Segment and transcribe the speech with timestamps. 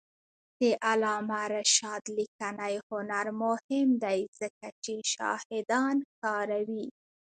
[0.59, 6.85] د علامه رشاد لیکنی هنر مهم دی ځکه چې شاهدان کاروي.